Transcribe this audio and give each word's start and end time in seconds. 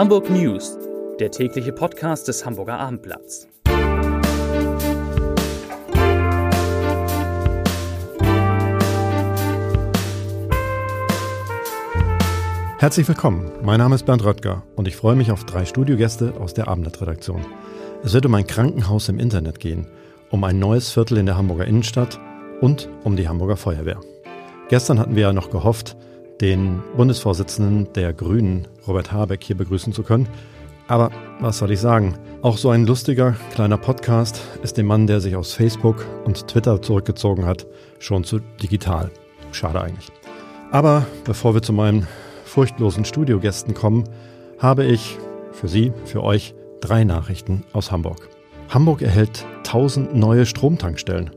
Hamburg 0.00 0.30
News, 0.30 0.78
der 1.18 1.30
tägliche 1.30 1.74
Podcast 1.74 2.26
des 2.26 2.46
Hamburger 2.46 2.78
Abendblatts. 2.80 3.46
Herzlich 12.78 13.06
willkommen. 13.08 13.52
Mein 13.62 13.76
Name 13.76 13.94
ist 13.94 14.06
Bernd 14.06 14.24
Röttger 14.24 14.62
und 14.74 14.88
ich 14.88 14.96
freue 14.96 15.16
mich 15.16 15.32
auf 15.32 15.44
drei 15.44 15.66
Studiogäste 15.66 16.32
aus 16.40 16.54
der 16.54 16.68
Abendblattredaktion. 16.68 17.44
Es 18.02 18.14
wird 18.14 18.24
um 18.24 18.34
ein 18.34 18.46
Krankenhaus 18.46 19.10
im 19.10 19.18
Internet 19.18 19.60
gehen, 19.60 19.86
um 20.30 20.44
ein 20.44 20.58
neues 20.58 20.90
Viertel 20.90 21.18
in 21.18 21.26
der 21.26 21.36
Hamburger 21.36 21.66
Innenstadt 21.66 22.18
und 22.62 22.88
um 23.04 23.16
die 23.16 23.28
Hamburger 23.28 23.58
Feuerwehr. 23.58 24.00
Gestern 24.70 24.98
hatten 24.98 25.14
wir 25.14 25.24
ja 25.24 25.32
noch 25.34 25.50
gehofft, 25.50 25.94
den 26.40 26.82
Bundesvorsitzenden 26.96 27.92
der 27.94 28.12
Grünen, 28.12 28.66
Robert 28.86 29.12
Habeck, 29.12 29.44
hier 29.44 29.56
begrüßen 29.56 29.92
zu 29.92 30.02
können. 30.02 30.28
Aber 30.88 31.10
was 31.38 31.58
soll 31.58 31.70
ich 31.70 31.80
sagen? 31.80 32.14
Auch 32.42 32.56
so 32.56 32.70
ein 32.70 32.86
lustiger 32.86 33.36
kleiner 33.54 33.76
Podcast 33.76 34.40
ist 34.62 34.76
dem 34.76 34.86
Mann, 34.86 35.06
der 35.06 35.20
sich 35.20 35.36
aus 35.36 35.52
Facebook 35.52 36.04
und 36.24 36.48
Twitter 36.48 36.82
zurückgezogen 36.82 37.46
hat, 37.46 37.66
schon 37.98 38.24
zu 38.24 38.40
digital. 38.62 39.10
Schade 39.52 39.80
eigentlich. 39.80 40.08
Aber 40.72 41.06
bevor 41.24 41.54
wir 41.54 41.62
zu 41.62 41.72
meinen 41.72 42.08
furchtlosen 42.44 43.04
Studiogästen 43.04 43.74
kommen, 43.74 44.04
habe 44.58 44.84
ich 44.84 45.18
für 45.52 45.68
Sie, 45.68 45.92
für 46.04 46.22
euch 46.22 46.54
drei 46.80 47.04
Nachrichten 47.04 47.64
aus 47.72 47.92
Hamburg. 47.92 48.28
Hamburg 48.68 49.02
erhält 49.02 49.44
1000 49.58 50.14
neue 50.14 50.46
Stromtankstellen. 50.46 51.30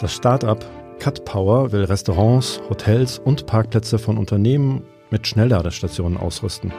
Das 0.00 0.14
Start-up 0.14 0.64
Cut 0.98 1.24
Power 1.24 1.72
will 1.72 1.84
Restaurants, 1.84 2.60
Hotels 2.68 3.18
und 3.18 3.46
Parkplätze 3.46 3.98
von 3.98 4.18
Unternehmen 4.18 4.82
mit 5.10 5.26
Schnellladestationen 5.26 6.18
ausrüsten. 6.18 6.72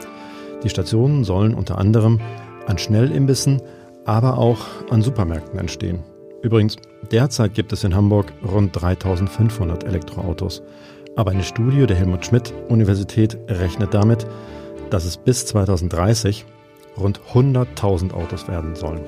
Die 0.63 0.69
Stationen 0.69 1.23
sollen 1.23 1.53
unter 1.53 1.77
anderem 1.77 2.19
an 2.65 2.77
Schnellimbissen, 2.77 3.61
aber 4.05 4.37
auch 4.37 4.59
an 4.89 5.01
Supermärkten 5.01 5.59
entstehen. 5.59 6.03
Übrigens, 6.41 6.77
derzeit 7.11 7.53
gibt 7.53 7.73
es 7.73 7.83
in 7.83 7.95
Hamburg 7.95 8.31
rund 8.45 8.79
3500 8.79 9.83
Elektroautos. 9.83 10.61
Aber 11.15 11.31
eine 11.31 11.43
Studie 11.43 11.85
der 11.87 11.97
Helmut 11.97 12.25
Schmidt 12.25 12.53
Universität 12.69 13.37
rechnet 13.47 13.93
damit, 13.93 14.27
dass 14.89 15.05
es 15.05 15.17
bis 15.17 15.45
2030 15.47 16.45
rund 16.97 17.19
100.000 17.33 18.13
Autos 18.13 18.47
werden 18.47 18.75
sollen. 18.75 19.02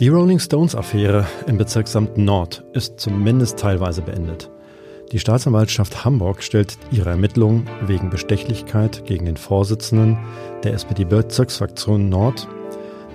Die 0.00 0.08
Rolling 0.08 0.38
Stones-Affäre 0.38 1.26
im 1.46 1.58
Bezirksamt 1.58 2.16
Nord 2.16 2.64
ist 2.72 2.98
zumindest 2.98 3.58
teilweise 3.58 4.00
beendet. 4.00 4.50
Die 5.12 5.18
Staatsanwaltschaft 5.18 6.06
Hamburg 6.06 6.42
stellt 6.42 6.78
ihre 6.90 7.10
Ermittlungen 7.10 7.68
wegen 7.86 8.08
Bestechlichkeit 8.08 9.04
gegen 9.04 9.26
den 9.26 9.36
Vorsitzenden 9.36 10.16
der 10.64 10.72
SPD-Bezirksfraktion 10.72 12.08
Nord, 12.08 12.48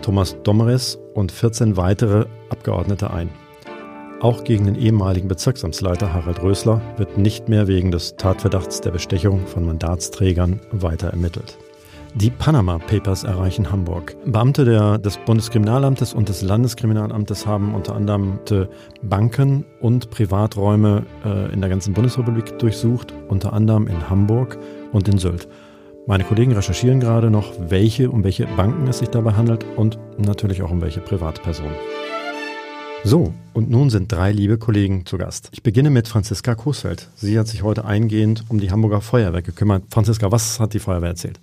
Thomas 0.04 0.38
Dommeres, 0.44 1.00
und 1.16 1.32
14 1.32 1.76
weitere 1.76 2.28
Abgeordnete 2.50 3.10
ein. 3.10 3.32
Auch 4.20 4.44
gegen 4.44 4.66
den 4.66 4.76
ehemaligen 4.76 5.28
Bezirksamtsleiter 5.28 6.14
Harald 6.14 6.44
Rösler 6.44 6.82
wird 6.98 7.18
nicht 7.18 7.50
mehr 7.50 7.68
wegen 7.68 7.90
des 7.90 8.16
Tatverdachts 8.16 8.82
der 8.82 8.92
Bestechung 8.92 9.48
von 9.48 9.66
Mandatsträgern 9.66 10.60
weiter 10.72 11.08
ermittelt. 11.08 11.58
Die 12.18 12.30
Panama 12.30 12.78
Papers 12.78 13.26
erreichen 13.26 13.74
Hamburg. 13.74 14.16
Beamte 14.26 14.64
der, 14.64 14.98
des 14.98 15.18
Bundeskriminalamtes 15.18 16.14
und 16.14 16.30
des 16.30 16.44
Landeskriminalamtes 16.44 17.46
haben 17.46 17.76
unter 17.76 17.94
anderem 17.94 18.40
Banken 19.02 19.66
und 19.82 20.12
Privaträume 20.12 21.06
äh, 21.26 21.52
in 21.52 21.60
der 21.60 21.70
ganzen 21.70 21.94
Bundesrepublik 21.94 22.58
durchsucht, 22.58 23.14
unter 23.28 23.52
anderem 23.52 23.88
in 23.88 24.10
Hamburg 24.10 24.58
und 24.94 25.10
in 25.10 25.18
Sylt. 25.18 25.50
Meine 26.08 26.24
Kollegen 26.24 26.54
recherchieren 26.54 27.02
gerade 27.02 27.30
noch, 27.30 27.52
welche 27.68 28.10
um 28.10 28.24
welche 28.24 28.48
Banken 28.48 28.88
es 28.88 29.00
sich 29.00 29.10
dabei 29.10 29.34
handelt 29.34 29.66
und 29.76 30.00
natürlich 30.18 30.62
auch 30.62 30.72
um 30.72 30.82
welche 30.82 31.02
Privatpersonen. 31.02 31.76
So, 33.04 33.34
und 33.54 33.70
nun 33.70 33.90
sind 33.90 34.10
drei 34.10 34.32
liebe 34.32 34.58
Kollegen 34.58 35.06
zu 35.06 35.18
Gast. 35.18 35.50
Ich 35.52 35.64
beginne 35.64 35.90
mit 35.90 36.08
Franziska 36.08 36.56
Kosfeld. 36.56 37.10
Sie 37.16 37.38
hat 37.38 37.48
sich 37.48 37.62
heute 37.62 37.84
eingehend 37.84 38.46
um 38.48 38.62
die 38.62 38.72
Hamburger 38.72 39.02
Feuerwehr 39.02 39.42
gekümmert. 39.42 39.84
Franziska, 39.90 40.32
was 40.32 40.62
hat 40.62 40.74
die 40.74 40.80
Feuerwehr 40.80 41.10
erzählt? 41.10 41.42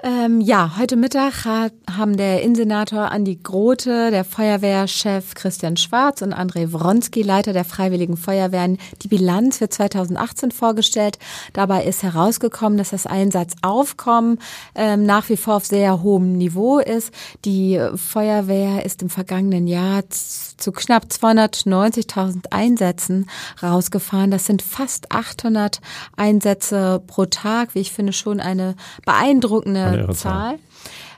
Ähm, 0.00 0.40
ja, 0.40 0.76
heute 0.78 0.94
Mittag 0.94 1.44
hat, 1.44 1.72
haben 1.90 2.16
der 2.16 2.42
Innensenator 2.42 3.10
Andi 3.10 3.34
Grote, 3.42 4.12
der 4.12 4.24
Feuerwehrchef 4.24 5.34
Christian 5.34 5.76
Schwarz 5.76 6.22
und 6.22 6.32
André 6.32 6.72
Wronski, 6.72 7.22
Leiter 7.22 7.52
der 7.52 7.64
Freiwilligen 7.64 8.16
Feuerwehren, 8.16 8.78
die 9.02 9.08
Bilanz 9.08 9.58
für 9.58 9.68
2018 9.68 10.52
vorgestellt. 10.52 11.18
Dabei 11.52 11.82
ist 11.82 12.04
herausgekommen, 12.04 12.78
dass 12.78 12.90
das 12.90 13.06
Einsatzaufkommen 13.06 14.38
ähm, 14.76 15.04
nach 15.04 15.28
wie 15.30 15.36
vor 15.36 15.56
auf 15.56 15.66
sehr 15.66 16.00
hohem 16.00 16.38
Niveau 16.38 16.78
ist. 16.78 17.12
Die 17.44 17.80
Feuerwehr 17.96 18.86
ist 18.86 19.02
im 19.02 19.10
vergangenen 19.10 19.66
Jahr 19.66 20.04
zu 20.08 20.70
knapp 20.70 21.06
290.000 21.06 22.52
Einsätzen 22.52 23.28
rausgefahren. 23.60 24.30
Das 24.30 24.46
sind 24.46 24.62
fast 24.62 25.10
800 25.10 25.80
Einsätze 26.16 27.02
pro 27.04 27.24
Tag, 27.24 27.74
wie 27.74 27.80
ich 27.80 27.92
finde 27.92 28.12
schon 28.12 28.38
eine 28.38 28.76
beeindruckende 29.04 29.87
Zahl. 30.12 30.58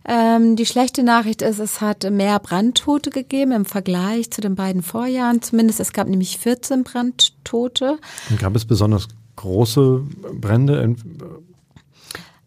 Ähm, 0.04 0.56
die 0.56 0.66
schlechte 0.66 1.03
Nachricht 1.03 1.42
ist, 1.42 1.58
es 1.58 1.81
hat 1.81 2.10
mehr 2.10 2.38
Brandtote 2.38 3.10
gegeben 3.10 3.53
im 3.53 3.64
Vergleich 3.64 4.31
zu 4.31 4.41
den 4.41 4.54
beiden 4.54 4.82
Vorjahren. 4.82 5.42
Zumindest 5.42 5.78
es 5.81 5.92
gab 5.92 6.08
nämlich 6.08 6.38
14 6.38 6.84
Brandtote. 6.84 7.98
Und 8.31 8.41
gab 8.41 8.56
es 8.56 8.64
besonders 8.64 9.08
große 9.36 10.03
Brände? 10.41 10.97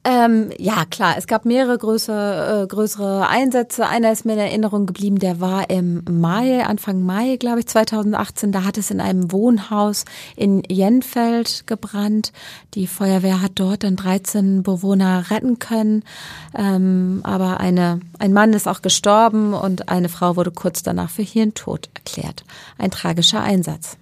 Ähm, 0.05 0.49
ja, 0.57 0.83
klar, 0.83 1.15
es 1.17 1.27
gab 1.27 1.45
mehrere 1.45 1.77
größere, 1.77 2.63
äh, 2.63 2.67
größere 2.67 3.27
Einsätze. 3.29 3.87
Einer 3.87 4.11
ist 4.11 4.25
mir 4.25 4.33
in 4.33 4.39
Erinnerung 4.39 4.85
geblieben, 4.85 5.17
der 5.17 5.39
war 5.39 5.69
im 5.69 6.03
Mai, 6.09 6.65
Anfang 6.65 7.01
Mai, 7.03 7.37
glaube 7.37 7.59
ich, 7.61 7.67
2018. 7.67 8.51
Da 8.51 8.65
hat 8.65 8.77
es 8.77 8.91
in 8.91 8.99
einem 8.99 9.31
Wohnhaus 9.31 10.03
in 10.35 10.61
Jenfeld 10.67 11.67
gebrannt. 11.67 12.33
Die 12.73 12.87
Feuerwehr 12.87 13.41
hat 13.41 13.53
dort 13.55 13.85
dann 13.85 13.95
13 13.95 14.61
Bewohner 14.61 15.29
retten 15.29 15.59
können. 15.59 16.03
Ähm, 16.53 17.21
aber 17.23 17.61
eine, 17.61 18.01
ein 18.19 18.33
Mann 18.33 18.51
ist 18.51 18.67
auch 18.67 18.81
gestorben 18.81 19.53
und 19.53 19.87
eine 19.87 20.09
Frau 20.09 20.35
wurde 20.35 20.51
kurz 20.51 20.83
danach 20.83 21.11
für 21.11 21.23
Hirntod 21.23 21.89
erklärt. 21.93 22.43
Ein 22.77 22.91
tragischer 22.91 23.41
Einsatz. 23.41 23.95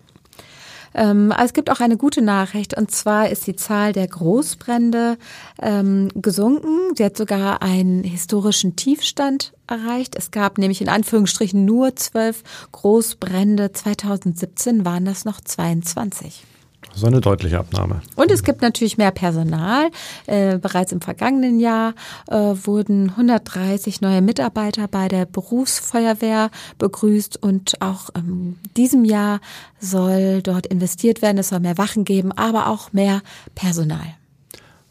Ähm, 0.93 1.33
es 1.43 1.53
gibt 1.53 1.69
auch 1.69 1.79
eine 1.79 1.97
gute 1.97 2.21
Nachricht 2.21 2.77
und 2.77 2.91
zwar 2.91 3.29
ist 3.29 3.47
die 3.47 3.55
Zahl 3.55 3.93
der 3.93 4.07
Großbrände 4.07 5.17
ähm, 5.61 6.09
gesunken. 6.15 6.95
Sie 6.95 7.05
hat 7.05 7.17
sogar 7.17 7.61
einen 7.61 8.03
historischen 8.03 8.75
Tiefstand 8.75 9.53
erreicht. 9.67 10.15
Es 10.15 10.31
gab 10.31 10.57
nämlich 10.57 10.81
in 10.81 10.89
Anführungsstrichen 10.89 11.63
nur 11.63 11.95
zwölf 11.95 12.43
Großbrände. 12.71 13.71
2017 13.71 14.85
waren 14.85 15.05
das 15.05 15.25
noch 15.25 15.39
22. 15.39 16.43
Das 16.91 16.99
ist 16.99 17.05
eine 17.05 17.21
deutliche 17.21 17.57
Abnahme. 17.57 18.01
Und 18.15 18.31
es 18.31 18.43
gibt 18.43 18.61
natürlich 18.61 18.97
mehr 18.97 19.11
Personal. 19.11 19.89
Äh, 20.27 20.57
bereits 20.57 20.91
im 20.91 21.01
vergangenen 21.01 21.59
Jahr 21.59 21.93
äh, 22.27 22.35
wurden 22.35 23.11
130 23.11 24.01
neue 24.01 24.21
Mitarbeiter 24.21 24.87
bei 24.87 25.07
der 25.07 25.25
Berufsfeuerwehr 25.25 26.51
begrüßt 26.77 27.41
und 27.41 27.81
auch 27.81 28.09
in 28.15 28.57
diesem 28.75 29.05
Jahr 29.05 29.39
soll 29.79 30.41
dort 30.41 30.67
investiert 30.67 31.21
werden. 31.21 31.37
Es 31.37 31.49
soll 31.49 31.61
mehr 31.61 31.77
Wachen 31.77 32.03
geben, 32.03 32.31
aber 32.33 32.67
auch 32.67 32.91
mehr 32.91 33.21
Personal. 33.55 34.15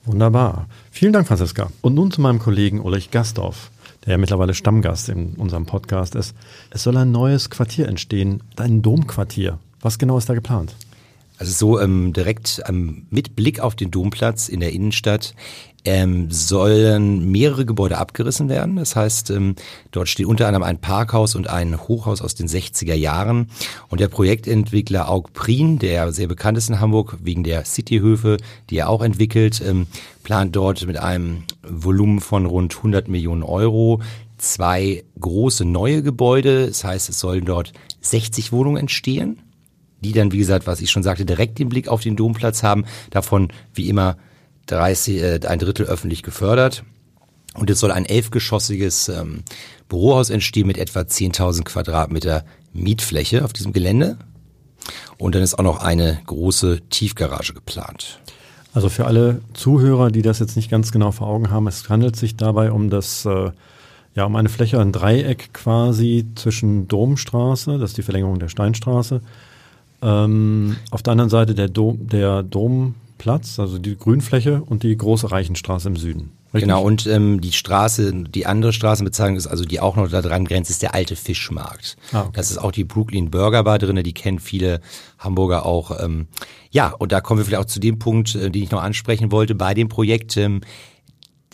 Wunderbar. 0.04 0.66
Vielen 0.90 1.12
Dank, 1.12 1.28
Franziska. 1.28 1.70
Und 1.82 1.94
nun 1.94 2.10
zu 2.10 2.20
meinem 2.20 2.38
Kollegen 2.38 2.80
Ulrich 2.80 3.10
Gastorf 3.10 3.70
der 4.04 4.12
ja 4.12 4.18
mittlerweile 4.18 4.54
Stammgast 4.54 5.08
in 5.08 5.34
unserem 5.34 5.66
Podcast 5.66 6.14
ist. 6.14 6.34
Es 6.70 6.82
soll 6.82 6.96
ein 6.96 7.12
neues 7.12 7.50
Quartier 7.50 7.88
entstehen, 7.88 8.42
ein 8.56 8.82
Domquartier. 8.82 9.58
Was 9.80 9.98
genau 9.98 10.18
ist 10.18 10.28
da 10.28 10.34
geplant? 10.34 10.74
Also 11.40 11.52
so 11.52 11.80
ähm, 11.80 12.12
direkt 12.12 12.62
ähm, 12.68 13.06
mit 13.08 13.34
Blick 13.34 13.60
auf 13.60 13.74
den 13.74 13.90
Domplatz 13.90 14.50
in 14.50 14.60
der 14.60 14.72
Innenstadt 14.72 15.34
ähm, 15.86 16.30
sollen 16.30 17.30
mehrere 17.30 17.64
Gebäude 17.64 17.96
abgerissen 17.96 18.50
werden. 18.50 18.76
Das 18.76 18.94
heißt, 18.94 19.30
ähm, 19.30 19.54
dort 19.90 20.10
steht 20.10 20.26
unter 20.26 20.46
anderem 20.46 20.64
ein 20.64 20.82
Parkhaus 20.82 21.34
und 21.34 21.48
ein 21.48 21.80
Hochhaus 21.80 22.20
aus 22.20 22.34
den 22.34 22.46
60er 22.46 22.92
Jahren. 22.92 23.50
Und 23.88 24.00
der 24.00 24.08
Projektentwickler 24.08 25.08
Aug 25.08 25.32
Prien, 25.32 25.78
der 25.78 26.12
sehr 26.12 26.28
bekannt 26.28 26.58
ist 26.58 26.68
in 26.68 26.78
Hamburg 26.78 27.16
wegen 27.22 27.42
der 27.42 27.64
Cityhöfe, 27.64 28.36
die 28.68 28.76
er 28.76 28.90
auch 28.90 29.00
entwickelt, 29.00 29.62
ähm, 29.66 29.86
plant 30.22 30.54
dort 30.54 30.86
mit 30.86 30.98
einem 30.98 31.44
Volumen 31.62 32.20
von 32.20 32.44
rund 32.44 32.76
100 32.76 33.08
Millionen 33.08 33.44
Euro 33.44 34.02
zwei 34.36 35.04
große 35.18 35.64
neue 35.64 36.02
Gebäude. 36.02 36.66
Das 36.66 36.84
heißt, 36.84 37.08
es 37.08 37.18
sollen 37.18 37.46
dort 37.46 37.72
60 38.02 38.52
Wohnungen 38.52 38.76
entstehen 38.76 39.38
die 40.00 40.12
dann, 40.12 40.32
wie 40.32 40.38
gesagt, 40.38 40.66
was 40.66 40.80
ich 40.80 40.90
schon 40.90 41.02
sagte, 41.02 41.24
direkt 41.24 41.58
den 41.58 41.68
Blick 41.68 41.88
auf 41.88 42.00
den 42.00 42.16
Domplatz 42.16 42.62
haben. 42.62 42.84
Davon, 43.10 43.48
wie 43.74 43.88
immer, 43.88 44.16
30, 44.66 45.22
äh, 45.22 45.40
ein 45.46 45.58
Drittel 45.58 45.86
öffentlich 45.86 46.22
gefördert. 46.22 46.84
Und 47.54 47.68
es 47.68 47.80
soll 47.80 47.90
ein 47.90 48.06
elfgeschossiges 48.06 49.08
ähm, 49.08 49.42
Bürohaus 49.88 50.30
entstehen 50.30 50.66
mit 50.66 50.78
etwa 50.78 51.00
10.000 51.00 51.64
Quadratmeter 51.64 52.44
Mietfläche 52.72 53.44
auf 53.44 53.52
diesem 53.52 53.72
Gelände. 53.72 54.18
Und 55.18 55.34
dann 55.34 55.42
ist 55.42 55.58
auch 55.58 55.64
noch 55.64 55.82
eine 55.82 56.20
große 56.26 56.80
Tiefgarage 56.88 57.52
geplant. 57.52 58.20
Also 58.72 58.88
für 58.88 59.06
alle 59.06 59.40
Zuhörer, 59.52 60.10
die 60.10 60.22
das 60.22 60.38
jetzt 60.38 60.56
nicht 60.56 60.70
ganz 60.70 60.92
genau 60.92 61.10
vor 61.10 61.26
Augen 61.26 61.50
haben, 61.50 61.66
es 61.66 61.88
handelt 61.88 62.14
sich 62.14 62.36
dabei 62.36 62.70
um 62.70 62.88
das, 62.88 63.26
äh, 63.26 63.50
ja, 64.14 64.24
um 64.24 64.36
eine 64.36 64.48
Fläche, 64.48 64.80
ein 64.80 64.92
Dreieck 64.92 65.52
quasi 65.52 66.26
zwischen 66.36 66.86
Domstraße, 66.86 67.78
das 67.78 67.90
ist 67.90 67.96
die 67.98 68.02
Verlängerung 68.02 68.38
der 68.38 68.48
Steinstraße, 68.48 69.22
ähm, 70.02 70.76
auf 70.90 71.02
der 71.02 71.12
anderen 71.12 71.30
Seite 71.30 71.54
der, 71.54 71.68
Dom, 71.68 72.08
der 72.08 72.42
Domplatz, 72.42 73.58
also 73.58 73.78
die 73.78 73.96
Grünfläche 73.96 74.62
und 74.62 74.82
die 74.82 74.96
große 74.96 75.30
Reichenstraße 75.30 75.88
im 75.88 75.96
Süden. 75.96 76.32
Richtig? 76.52 76.68
Genau, 76.68 76.82
und 76.82 77.06
ähm, 77.06 77.40
die 77.40 77.52
Straße, 77.52 78.12
die 78.12 78.44
andere 78.44 78.72
Straßenbezeichnung 78.72 79.36
ist, 79.36 79.46
also 79.46 79.64
die 79.64 79.78
auch 79.78 79.94
noch 79.94 80.08
da 80.08 80.20
dran 80.20 80.44
grenzt, 80.44 80.68
ist 80.68 80.82
der 80.82 80.94
alte 80.94 81.14
Fischmarkt. 81.14 81.96
Ah, 82.10 82.22
okay. 82.22 82.30
Das 82.32 82.50
ist 82.50 82.58
auch 82.58 82.72
die 82.72 82.82
Brooklyn 82.82 83.30
Burger 83.30 83.62
Bar 83.62 83.78
drinne, 83.78 84.02
die 84.02 84.14
kennen 84.14 84.40
viele 84.40 84.80
Hamburger 85.20 85.64
auch. 85.64 86.02
Ähm, 86.02 86.26
ja, 86.72 86.88
und 86.88 87.12
da 87.12 87.20
kommen 87.20 87.38
wir 87.38 87.44
vielleicht 87.44 87.62
auch 87.62 87.70
zu 87.70 87.78
dem 87.78 88.00
Punkt, 88.00 88.34
äh, 88.34 88.50
den 88.50 88.64
ich 88.64 88.72
noch 88.72 88.82
ansprechen 88.82 89.30
wollte 89.30 89.54
bei 89.54 89.74
dem 89.74 89.88
Projekt. 89.88 90.36
Ähm, 90.36 90.62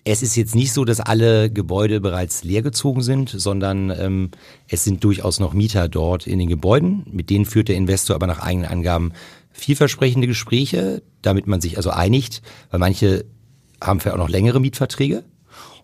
es 0.09 0.23
ist 0.23 0.37
jetzt 0.37 0.55
nicht 0.55 0.73
so, 0.73 0.85
dass 0.85 1.01
alle 1.01 1.51
Gebäude 1.51 2.01
bereits 2.01 2.45
leergezogen 2.45 3.03
sind, 3.03 3.29
sondern 3.29 3.91
ähm, 3.91 4.31
es 4.69 4.85
sind 4.85 5.03
durchaus 5.03 5.41
noch 5.41 5.53
Mieter 5.53 5.89
dort 5.89 6.29
in 6.29 6.39
den 6.39 6.49
Gebäuden. 6.49 7.05
Mit 7.11 7.29
denen 7.29 7.45
führt 7.45 7.67
der 7.67 7.75
Investor 7.75 8.15
aber 8.15 8.29
nach 8.29 8.39
eigenen 8.39 8.71
Angaben 8.71 9.13
vielversprechende 9.51 10.29
Gespräche, 10.29 11.03
damit 11.23 11.49
man 11.49 11.61
sich 11.61 11.77
also 11.77 11.91
einigt, 11.91 12.41
weil 12.71 12.79
manche 12.79 13.25
haben 13.83 13.99
vielleicht 13.99 14.15
auch 14.15 14.21
noch 14.21 14.29
längere 14.29 14.61
Mietverträge. 14.61 15.25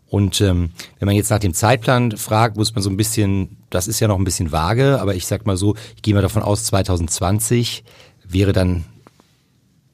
Und 0.07 0.41
ähm, 0.41 0.71
wenn 1.01 1.07
man 1.07 1.17
jetzt 1.17 1.31
nach 1.31 1.41
dem 1.41 1.53
Zeitplan 1.53 2.17
fragt, 2.17 2.57
muss 2.57 2.77
man 2.77 2.83
so 2.83 2.91
ein 2.91 2.97
bisschen, 2.97 3.57
das 3.71 3.89
ist 3.89 3.99
ja 3.99 4.07
noch 4.07 4.19
ein 4.19 4.25
bisschen 4.25 4.53
vage, 4.53 5.01
aber 5.01 5.17
ich 5.17 5.27
sag 5.27 5.47
mal 5.47 5.57
so, 5.57 5.75
ich 5.97 6.03
gehe 6.03 6.15
mal 6.15 6.23
davon 6.23 6.43
aus, 6.43 6.63
2020 6.67 7.83
wäre 8.23 8.53
dann 8.53 8.85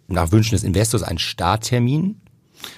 nach 0.07 0.33
Wünschen 0.33 0.55
des 0.55 0.65
Investors 0.65 1.03
ein 1.03 1.19
Starttermin. 1.19 2.21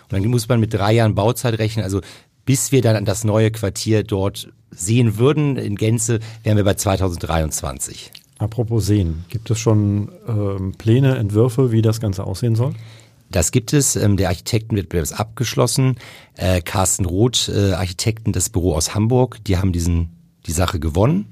Und 0.04 0.12
dann 0.12 0.24
muss 0.26 0.48
man 0.48 0.60
mit 0.60 0.74
drei 0.74 0.92
Jahren 0.92 1.14
Bauzeit 1.14 1.58
rechnen. 1.58 1.84
Also 1.84 2.00
bis 2.44 2.72
wir 2.72 2.82
dann 2.82 3.04
das 3.04 3.24
neue 3.24 3.50
Quartier 3.50 4.02
dort 4.02 4.48
sehen 4.70 5.18
würden 5.18 5.56
in 5.56 5.76
Gänze, 5.76 6.20
wären 6.42 6.56
wir 6.56 6.64
bei 6.64 6.74
2023. 6.74 8.12
Apropos 8.38 8.86
sehen, 8.86 9.24
gibt 9.28 9.50
es 9.50 9.58
schon 9.58 10.10
ähm, 10.26 10.72
Pläne, 10.78 11.16
Entwürfe, 11.18 11.72
wie 11.72 11.82
das 11.82 12.00
Ganze 12.00 12.24
aussehen 12.24 12.54
soll? 12.54 12.74
Das 13.30 13.52
gibt 13.52 13.72
es. 13.72 13.96
Ähm, 13.96 14.16
der 14.16 14.28
Architektenwettbewerb 14.28 15.04
ist 15.04 15.12
abgeschlossen. 15.12 15.96
Äh, 16.36 16.62
Carsten 16.62 17.04
Roth, 17.04 17.48
äh, 17.48 17.72
Architekten 17.72 18.32
des 18.32 18.48
Büro 18.48 18.74
aus 18.74 18.94
Hamburg, 18.94 19.44
die 19.44 19.58
haben 19.58 19.72
diesen 19.72 20.16
die 20.46 20.52
Sache 20.52 20.80
gewonnen. 20.80 21.26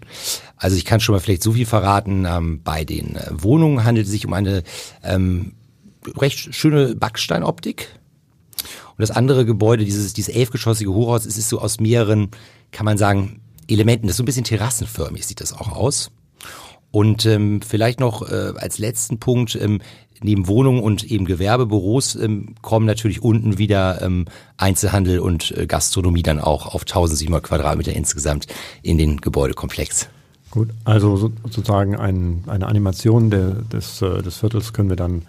Also 0.56 0.76
ich 0.76 0.84
kann 0.84 1.00
schon 1.00 1.14
mal 1.14 1.20
vielleicht 1.20 1.42
so 1.42 1.52
viel 1.52 1.66
verraten. 1.66 2.26
Ähm, 2.26 2.60
bei 2.62 2.84
den 2.84 3.16
äh, 3.16 3.30
Wohnungen 3.30 3.84
handelt 3.84 4.06
es 4.06 4.12
sich 4.12 4.26
um 4.26 4.32
eine 4.32 4.62
ähm, 5.02 5.54
recht 6.16 6.54
schöne 6.54 6.94
Backsteinoptik. 6.94 7.97
Und 8.98 9.02
das 9.08 9.12
andere 9.12 9.46
Gebäude, 9.46 9.84
dieses, 9.84 10.12
dieses 10.12 10.34
elfgeschossige 10.34 10.92
Hochhaus, 10.92 11.24
es 11.24 11.38
ist 11.38 11.48
so 11.48 11.60
aus 11.60 11.78
mehreren, 11.78 12.30
kann 12.72 12.84
man 12.84 12.98
sagen, 12.98 13.40
Elementen. 13.68 14.08
Das 14.08 14.14
ist 14.14 14.16
so 14.16 14.24
ein 14.24 14.26
bisschen 14.26 14.44
terrassenförmig, 14.44 15.24
sieht 15.24 15.40
das 15.40 15.52
auch 15.52 15.70
aus. 15.70 16.10
Und 16.90 17.24
ähm, 17.26 17.60
vielleicht 17.62 18.00
noch 18.00 18.28
äh, 18.28 18.54
als 18.56 18.78
letzten 18.78 19.18
Punkt, 19.18 19.54
ähm, 19.54 19.80
neben 20.20 20.48
Wohnungen 20.48 20.82
und 20.82 21.04
eben 21.04 21.26
Gewerbebüros 21.26 22.16
ähm, 22.16 22.56
kommen 22.60 22.86
natürlich 22.86 23.22
unten 23.22 23.58
wieder 23.58 24.02
ähm, 24.02 24.24
Einzelhandel 24.56 25.20
und 25.20 25.56
äh, 25.56 25.66
Gastronomie 25.66 26.22
dann 26.22 26.40
auch 26.40 26.74
auf 26.74 26.82
1700 26.82 27.42
Quadratmeter 27.44 27.92
insgesamt 27.92 28.48
in 28.82 28.98
den 28.98 29.20
Gebäudekomplex. 29.20 30.08
Gut, 30.50 30.70
also 30.84 31.16
sozusagen 31.16 31.94
ein, 31.94 32.42
eine 32.48 32.66
Animation 32.66 33.30
der, 33.30 33.50
des, 33.50 34.02
äh, 34.02 34.22
des 34.22 34.38
Viertels 34.38 34.72
können 34.72 34.88
wir 34.88 34.96
dann 34.96 35.22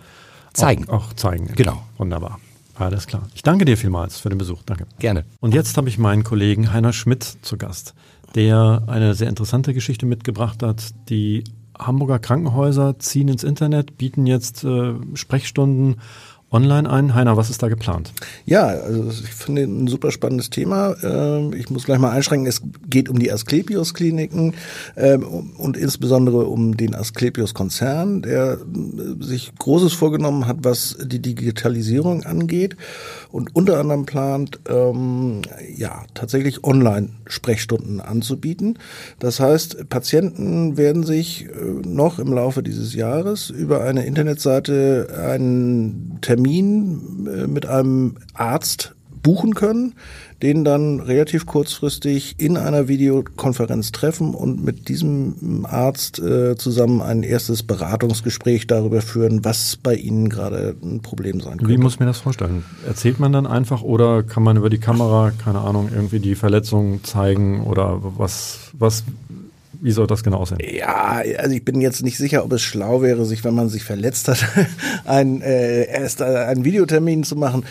zeigen. 0.54 0.89
Auch, 0.89 1.10
auch 1.10 1.13
zeigen. 1.13 1.51
Genau. 1.56 1.83
Wunderbar. 1.98 2.39
Alles 2.79 3.07
klar. 3.07 3.27
Ich 3.35 3.43
danke 3.43 3.65
dir 3.65 3.75
vielmals 3.75 4.19
für 4.19 4.29
den 4.29 4.37
Besuch. 4.37 4.63
Danke. 4.65 4.87
Gerne. 4.99 5.25
Und 5.41 5.53
jetzt 5.53 5.75
habe 5.77 5.89
ich 5.89 5.97
meinen 5.97 6.23
Kollegen 6.23 6.71
Heiner 6.71 6.93
Schmidt 6.93 7.23
zu 7.23 7.57
Gast, 7.57 7.93
der 8.35 8.83
eine 8.87 9.13
sehr 9.15 9.27
interessante 9.27 9.73
Geschichte 9.73 10.05
mitgebracht 10.05 10.63
hat, 10.63 10.93
die 11.09 11.43
Hamburger 11.77 12.19
Krankenhäuser 12.19 12.97
ziehen 12.99 13.27
ins 13.27 13.43
Internet, 13.43 13.97
bieten 13.97 14.25
jetzt 14.25 14.63
äh, 14.63 14.93
Sprechstunden 15.13 15.97
online 16.51 16.89
ein. 16.89 17.15
Heiner, 17.15 17.37
was 17.37 17.49
ist 17.49 17.61
da 17.61 17.67
geplant? 17.67 18.13
Ja, 18.45 18.67
also 18.67 19.09
ich 19.09 19.29
finde 19.29 19.63
ein 19.63 19.87
super 19.87 20.11
spannendes 20.11 20.49
Thema. 20.49 20.95
Ähm, 21.03 21.53
ich 21.53 21.69
muss 21.69 21.85
gleich 21.85 21.99
mal 21.99 22.11
einschränken, 22.11 22.47
es 22.47 22.61
geht 22.89 23.09
um 23.09 23.19
die 23.19 23.31
Asklepios-Kliniken 23.31 24.55
ähm, 24.95 25.23
und 25.57 25.77
insbesondere 25.77 26.45
um 26.45 26.77
den 26.77 26.95
Asklepios-Konzern, 26.95 28.21
der 28.23 28.53
äh, 28.53 29.23
sich 29.23 29.53
Großes 29.57 29.93
vorgenommen 29.93 30.47
hat, 30.47 30.57
was 30.61 30.97
die 31.01 31.21
Digitalisierung 31.21 32.23
angeht 32.23 32.75
und 33.31 33.55
unter 33.55 33.79
anderem 33.79 34.05
plant, 34.05 34.59
ähm, 34.67 35.41
ja, 35.75 36.03
tatsächlich 36.13 36.63
Online-Sprechstunden 36.63 38.01
anzubieten. 38.01 38.79
Das 39.19 39.39
heißt, 39.39 39.89
Patienten 39.89 40.77
werden 40.77 41.03
sich 41.03 41.45
äh, 41.45 41.47
noch 41.87 42.19
im 42.19 42.33
Laufe 42.33 42.63
dieses 42.63 42.95
Jahres 42.95 43.49
über 43.49 43.83
eine 43.83 44.05
Internetseite 44.05 45.09
einen 45.23 46.19
Termin 46.21 47.27
äh, 47.27 47.48
mit 47.48 47.66
einem 47.66 48.16
Arzt 48.33 48.95
buchen 49.21 49.54
können, 49.54 49.94
den 50.42 50.63
dann 50.63 51.00
relativ 51.00 51.45
kurzfristig 51.45 52.36
in 52.38 52.57
einer 52.57 52.88
Videokonferenz 52.88 53.92
treffen 53.92 54.33
und 54.33 54.63
mit 54.63 54.88
diesem 54.88 55.66
Arzt 55.69 56.19
äh, 56.19 56.56
zusammen 56.56 57.01
ein 57.01 57.24
erstes 57.24 57.63
Beratungsgespräch 57.63 58.68
darüber 58.68 59.01
führen, 59.01 59.44
was 59.44 59.75
bei 59.75 59.95
Ihnen 59.95 60.30
gerade 60.30 60.75
ein 60.81 61.01
Problem 61.01 61.42
sein 61.42 61.57
könnte. 61.57 61.74
Wie 61.74 61.77
muss 61.77 62.00
mir 62.00 62.06
das 62.06 62.19
vorstellen? 62.19 62.63
Erzählt 62.88 63.19
man 63.19 63.33
dann 63.33 63.45
einfach 63.45 63.81
oder 63.81 64.24
kann 64.24 64.44
man 64.44 64.57
über 64.57 64.69
die 64.69 64.80
Kamera, 64.80 65.31
keine 65.31 65.60
Ahnung, 65.60 65.89
irgendwie 65.94 66.19
die 66.19 66.36
Verletzung 66.36 67.04
zeigen 67.04 67.63
oder 67.63 68.00
was, 68.01 68.71
was 68.74 69.04
wie 69.81 69.91
soll 69.91 70.07
das 70.07 70.23
genau 70.23 70.37
aussehen? 70.37 70.59
Ja, 70.61 71.21
also 71.37 71.55
ich 71.55 71.63
bin 71.63 71.81
jetzt 71.81 72.03
nicht 72.03 72.17
sicher, 72.17 72.43
ob 72.43 72.51
es 72.53 72.61
schlau 72.61 73.01
wäre, 73.01 73.25
sich, 73.25 73.43
wenn 73.43 73.55
man 73.55 73.69
sich 73.69 73.83
verletzt 73.83 74.27
hat, 74.27 74.45
ein, 75.05 75.41
äh, 75.41 75.85
erst 75.85 76.21
äh, 76.21 76.25
einen 76.25 76.65
Videotermin 76.65 77.23
zu 77.23 77.35
machen. 77.35 77.65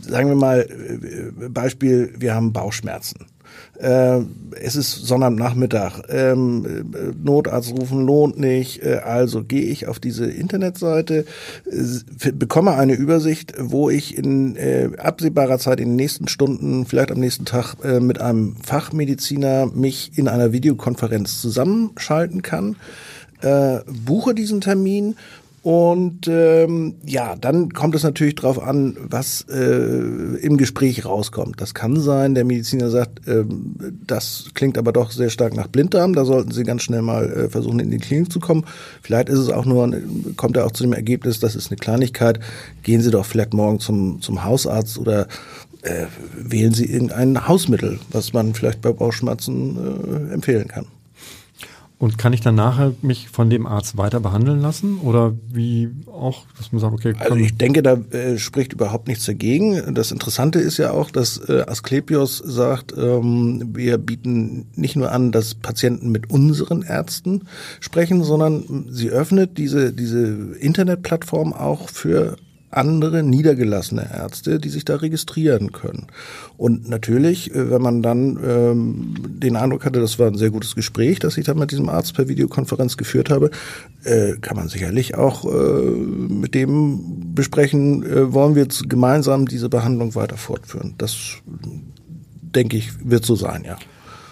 Sagen 0.00 0.28
wir 0.28 0.36
mal, 0.36 0.60
äh, 0.60 1.48
Beispiel, 1.48 2.14
wir 2.18 2.34
haben 2.34 2.52
Bauchschmerzen. 2.52 3.26
Äh, 3.78 4.20
es 4.60 4.76
ist 4.76 5.06
Sonnabendnachmittag, 5.06 6.02
ähm, 6.08 6.92
Notarzt 7.22 7.72
rufen 7.72 8.06
lohnt 8.06 8.38
nicht, 8.38 8.84
äh, 8.84 9.00
also 9.04 9.42
gehe 9.42 9.64
ich 9.64 9.88
auf 9.88 9.98
diese 9.98 10.26
Internetseite, 10.26 11.24
äh, 11.66 12.32
bekomme 12.32 12.72
eine 12.72 12.94
Übersicht, 12.94 13.54
wo 13.58 13.90
ich 13.90 14.16
in 14.16 14.56
äh, 14.56 14.90
absehbarer 14.96 15.58
Zeit 15.58 15.80
in 15.80 15.90
den 15.90 15.96
nächsten 15.96 16.28
Stunden, 16.28 16.86
vielleicht 16.86 17.10
am 17.10 17.18
nächsten 17.18 17.44
Tag 17.46 17.76
äh, 17.82 17.98
mit 18.00 18.20
einem 18.20 18.56
Fachmediziner 18.62 19.66
mich 19.74 20.12
in 20.16 20.28
einer 20.28 20.52
Videokonferenz 20.52 21.40
zusammenschalten 21.40 22.42
kann. 22.42 22.76
Äh, 23.40 23.80
buche 24.06 24.34
diesen 24.34 24.60
Termin 24.60 25.16
und 25.64 26.28
ähm, 26.28 26.96
ja, 27.06 27.36
dann 27.36 27.70
kommt 27.72 27.94
es 27.94 28.02
natürlich 28.02 28.34
darauf 28.34 28.62
an, 28.62 28.98
was 29.00 29.46
äh, 29.48 30.36
im 30.42 30.58
Gespräch 30.58 31.06
rauskommt. 31.06 31.58
Das 31.58 31.72
kann 31.72 31.98
sein, 31.98 32.34
der 32.34 32.44
Mediziner 32.44 32.90
sagt, 32.90 33.26
äh, 33.26 33.46
das 34.06 34.50
klingt 34.52 34.76
aber 34.76 34.92
doch 34.92 35.10
sehr 35.10 35.30
stark 35.30 35.56
nach 35.56 35.68
Blinddarm, 35.68 36.12
da 36.12 36.26
sollten 36.26 36.50
Sie 36.50 36.64
ganz 36.64 36.82
schnell 36.82 37.00
mal 37.00 37.32
äh, 37.32 37.48
versuchen, 37.48 37.80
in 37.80 37.90
die 37.90 37.96
Klinik 37.96 38.30
zu 38.30 38.40
kommen. 38.40 38.66
Vielleicht 39.00 39.30
ist 39.30 39.38
es 39.38 39.48
auch 39.48 39.64
nur, 39.64 39.90
kommt 40.36 40.58
er 40.58 40.66
auch 40.66 40.72
zu 40.72 40.82
dem 40.82 40.92
Ergebnis, 40.92 41.40
das 41.40 41.56
ist 41.56 41.70
eine 41.70 41.78
Kleinigkeit, 41.78 42.40
gehen 42.82 43.00
Sie 43.00 43.10
doch 43.10 43.24
vielleicht 43.24 43.54
morgen 43.54 43.80
zum, 43.80 44.20
zum 44.20 44.44
Hausarzt 44.44 44.98
oder 44.98 45.28
äh, 45.80 46.04
wählen 46.36 46.74
Sie 46.74 46.84
irgendein 46.84 47.48
Hausmittel, 47.48 48.00
was 48.10 48.34
man 48.34 48.52
vielleicht 48.52 48.82
bei 48.82 48.92
Bauchschmerzen 48.92 49.78
äh, 50.30 50.34
empfehlen 50.34 50.68
kann. 50.68 50.84
Und 52.04 52.18
kann 52.18 52.34
ich 52.34 52.42
dann 52.42 52.54
nachher 52.54 52.92
mich 53.00 53.30
von 53.30 53.48
dem 53.48 53.66
Arzt 53.66 53.96
weiter 53.96 54.20
behandeln 54.20 54.60
lassen? 54.60 54.98
Oder 54.98 55.32
wie 55.50 55.88
auch, 56.06 56.44
dass 56.58 56.70
man 56.70 56.78
sagt, 56.78 56.92
okay. 56.92 57.14
Also 57.18 57.36
ich 57.36 57.56
denke, 57.56 57.82
da 57.82 57.94
äh, 57.94 58.36
spricht 58.36 58.74
überhaupt 58.74 59.08
nichts 59.08 59.24
dagegen. 59.24 59.94
Das 59.94 60.12
Interessante 60.12 60.58
ist 60.58 60.76
ja 60.76 60.90
auch, 60.90 61.10
dass 61.10 61.38
äh, 61.48 61.64
Asklepios 61.66 62.36
sagt, 62.44 62.92
ähm, 62.94 63.70
wir 63.72 63.96
bieten 63.96 64.66
nicht 64.74 64.96
nur 64.96 65.12
an, 65.12 65.32
dass 65.32 65.54
Patienten 65.54 66.10
mit 66.10 66.28
unseren 66.30 66.82
Ärzten 66.82 67.44
sprechen, 67.80 68.22
sondern 68.22 68.84
sie 68.90 69.08
öffnet 69.08 69.56
diese, 69.56 69.94
diese 69.94 70.58
Internetplattform 70.60 71.54
auch 71.54 71.88
für 71.88 72.36
andere 72.76 73.22
niedergelassene 73.22 74.08
Ärzte, 74.12 74.58
die 74.58 74.68
sich 74.68 74.84
da 74.84 74.96
registrieren 74.96 75.72
können. 75.72 76.06
Und 76.56 76.88
natürlich, 76.88 77.54
äh, 77.54 77.70
wenn 77.70 77.82
man 77.82 78.02
dann 78.02 78.38
ähm, 78.44 79.14
den 79.28 79.56
Eindruck 79.56 79.84
hatte, 79.84 80.00
das 80.00 80.18
war 80.18 80.28
ein 80.28 80.36
sehr 80.36 80.50
gutes 80.50 80.74
Gespräch, 80.74 81.18
das 81.18 81.36
ich 81.36 81.46
da 81.46 81.54
mit 81.54 81.70
diesem 81.70 81.88
Arzt 81.88 82.14
per 82.14 82.28
Videokonferenz 82.28 82.96
geführt 82.96 83.30
habe, 83.30 83.50
äh, 84.04 84.32
kann 84.40 84.56
man 84.56 84.68
sicherlich 84.68 85.14
auch 85.14 85.44
äh, 85.44 85.90
mit 85.90 86.54
dem 86.54 87.34
besprechen, 87.34 88.04
äh, 88.04 88.32
wollen 88.32 88.54
wir 88.54 88.62
jetzt 88.62 88.88
gemeinsam 88.88 89.46
diese 89.46 89.68
Behandlung 89.68 90.14
weiter 90.14 90.36
fortführen. 90.36 90.94
Das, 90.98 91.16
denke 92.54 92.76
ich, 92.76 92.92
wird 93.08 93.24
so 93.24 93.34
sein, 93.34 93.64
ja. 93.64 93.76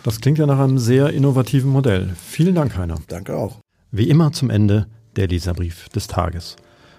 Das 0.05 0.21
klingt 0.21 0.39
ja 0.39 0.47
nach 0.47 0.59
einem 0.59 0.79
sehr 0.79 1.11
innovativen 1.11 1.71
Modell. 1.71 2.11
Vielen 2.21 2.55
Dank, 2.55 2.77
Heiner. 2.77 2.97
Danke 3.09 3.37
auch. 3.37 3.59
Wie 3.93 4.09
immer 4.09 4.33
zum 4.33 4.51
Ende 4.51 4.87
der 5.17 5.29
Leserbrief 5.29 5.89
des 5.91 6.07
Tages 6.09 6.57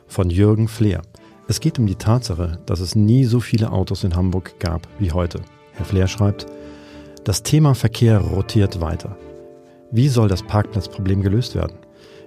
von 0.07 0.29
Jürgen 0.29 0.67
Fleer. 0.67 1.01
Es 1.47 1.59
geht 1.59 1.77
um 1.77 1.85
die 1.85 1.95
Tatsache, 1.95 2.59
dass 2.65 2.79
es 2.79 2.95
nie 2.95 3.25
so 3.25 3.39
viele 3.39 3.71
Autos 3.71 4.03
in 4.03 4.15
Hamburg 4.15 4.59
gab 4.59 4.87
wie 4.97 5.11
heute. 5.11 5.41
Herr 5.73 5.85
Flair 5.85 6.07
schreibt, 6.07 6.45
das 7.25 7.43
Thema 7.43 7.75
Verkehr 7.75 8.19
rotiert 8.19 8.79
weiter. 8.79 9.17
Wie 9.91 10.07
soll 10.07 10.29
das 10.29 10.43
Parkplatzproblem 10.43 11.21
gelöst 11.21 11.55
werden? 11.55 11.77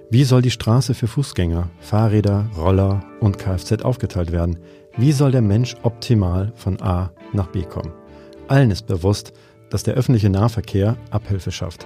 Wie 0.09 0.23
soll 0.23 0.41
die 0.41 0.51
Straße 0.51 0.93
für 0.93 1.07
Fußgänger, 1.07 1.69
Fahrräder, 1.79 2.49
Roller 2.55 3.03
und 3.19 3.37
Kfz 3.37 3.83
aufgeteilt 3.83 4.31
werden? 4.31 4.59
Wie 4.95 5.11
soll 5.11 5.31
der 5.31 5.41
Mensch 5.41 5.75
optimal 5.83 6.53
von 6.55 6.81
A 6.81 7.11
nach 7.33 7.47
B 7.47 7.63
kommen? 7.63 7.91
Allen 8.47 8.71
ist 8.71 8.87
bewusst, 8.87 9.33
dass 9.69 9.83
der 9.83 9.95
öffentliche 9.95 10.29
Nahverkehr 10.29 10.95
Abhilfe 11.09 11.51
schafft. 11.51 11.85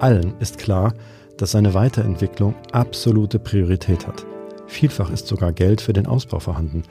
Allen 0.00 0.34
ist 0.40 0.58
klar, 0.58 0.94
dass 1.36 1.52
seine 1.52 1.74
Weiterentwicklung 1.74 2.54
absolute 2.72 3.38
Priorität 3.38 4.06
hat. 4.06 4.26
Vielfach 4.72 5.10
ist 5.10 5.26
sogar 5.26 5.52
Geld 5.52 5.82
für 5.82 5.92
den 5.92 6.06
Ausbau 6.06 6.38
vorhanden. 6.38 6.84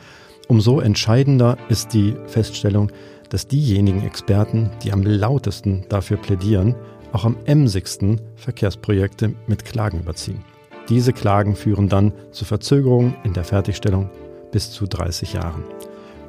Umso 0.47 0.79
entscheidender 0.79 1.57
ist 1.67 1.93
die 1.93 2.15
Feststellung, 2.27 2.91
dass 3.29 3.47
diejenigen 3.47 4.05
Experten, 4.05 4.69
die 4.83 4.91
am 4.91 5.01
lautesten 5.01 5.85
dafür 5.89 6.17
plädieren, 6.17 6.75
auch 7.11 7.25
am 7.25 7.37
emsigsten 7.45 8.21
Verkehrsprojekte 8.35 9.33
mit 9.47 9.65
Klagen 9.65 9.99
überziehen. 9.99 10.43
Diese 10.89 11.11
Klagen 11.11 11.55
führen 11.55 11.89
dann 11.89 12.13
zu 12.31 12.45
Verzögerungen 12.45 13.15
in 13.23 13.33
der 13.33 13.45
Fertigstellung 13.45 14.11
bis 14.51 14.71
zu 14.71 14.85
30 14.85 15.33
Jahren. 15.33 15.63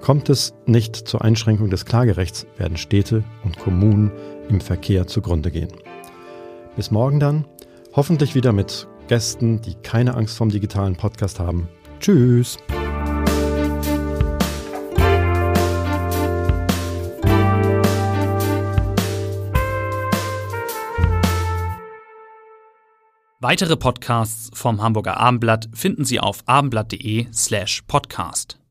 Kommt 0.01 0.31
es 0.31 0.55
nicht 0.65 0.97
zur 0.97 1.23
Einschränkung 1.23 1.69
des 1.69 1.85
Klagerechts, 1.85 2.47
werden 2.57 2.79
Städte 2.79 3.25
und 3.45 3.59
Kommunen 3.59 4.11
im 4.49 4.63
Verkehr 4.63 5.07
zugrunde 5.07 5.51
gehen. 5.51 5.73
Bis 6.77 6.91
morgen 6.91 7.21
dann, 7.21 7.45
hoffentlich 7.93 8.35
wieder 8.35 8.53
mit 8.53 8.89
Gästen, 9.13 9.61
die 9.61 9.75
keine 9.75 10.15
Angst 10.15 10.39
vom 10.39 10.49
digitalen 10.49 10.97
Podcast 10.97 11.39
haben. 11.39 11.69
Tschüss! 12.01 12.57
Weitere 23.39 23.77
Podcasts 23.77 24.51
vom 24.55 24.81
Hamburger 24.81 25.19
Abendblatt 25.19 25.69
finden 25.75 26.07
Sie 26.07 26.19
auf 26.19 26.43
abendblatt.de 26.47 27.27
slash 27.35 27.83
podcast. 27.83 28.62